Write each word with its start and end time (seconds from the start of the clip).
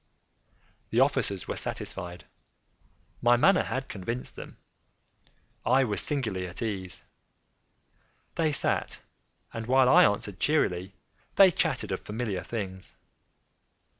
The 0.89 0.99
officers 0.99 1.47
were 1.47 1.55
satisfied. 1.57 2.25
My 3.21 3.37
manner 3.37 3.61
had 3.61 3.87
convinced 3.87 4.35
them. 4.35 4.57
I 5.63 5.83
was 5.83 6.01
singularly 6.01 6.47
at 6.47 6.63
ease. 6.63 7.03
They 8.33 8.51
sat, 8.51 8.97
and 9.53 9.67
while 9.67 9.87
I 9.87 10.05
answered 10.05 10.39
cheerily, 10.39 10.95
they 11.35 11.51
chatted 11.51 11.91
of 11.91 12.01
familiar 12.01 12.43
things. 12.43 12.93